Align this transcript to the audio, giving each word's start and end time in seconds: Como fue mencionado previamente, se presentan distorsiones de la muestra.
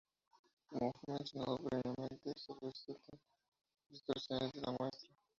Como 0.65 0.93
fue 0.93 1.13
mencionado 1.13 1.59
previamente, 1.59 2.33
se 2.35 2.55
presentan 2.55 3.19
distorsiones 3.87 4.51
de 4.53 4.61
la 4.61 4.71
muestra. 4.71 5.11